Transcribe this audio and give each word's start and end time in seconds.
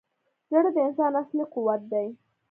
زړه 0.49 0.69
د 0.75 0.77
انسان 0.87 1.11
اصلي 1.21 1.45
قوت 1.53 1.81
دی. 1.91 2.07